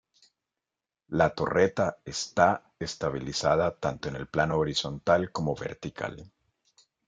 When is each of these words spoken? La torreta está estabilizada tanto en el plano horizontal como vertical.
La 1.09 1.29
torreta 1.29 1.99
está 2.05 2.73
estabilizada 2.79 3.75
tanto 3.77 4.09
en 4.09 4.15
el 4.15 4.25
plano 4.25 4.57
horizontal 4.57 5.31
como 5.31 5.53
vertical. 5.53 6.31